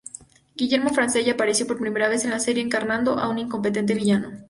Guillermo 0.55 0.89
Francella, 0.89 1.33
apareció 1.33 1.67
por 1.67 1.77
primera 1.77 2.09
vez 2.09 2.25
en 2.25 2.31
la 2.31 2.39
serie 2.39 2.63
encarnando 2.63 3.19
a 3.19 3.29
un 3.29 3.37
incompetente 3.37 3.93
villano. 3.93 4.31